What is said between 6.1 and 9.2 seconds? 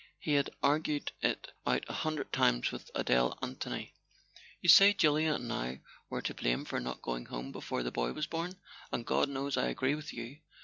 to blame for not going home before the boy was born—and